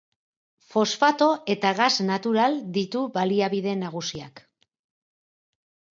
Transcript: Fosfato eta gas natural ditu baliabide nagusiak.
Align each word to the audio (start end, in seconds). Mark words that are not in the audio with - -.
Fosfato 0.75 1.27
eta 1.55 1.73
gas 1.81 1.91
natural 2.09 2.57
ditu 2.79 3.05
baliabide 3.19 3.79
nagusiak. 3.85 4.43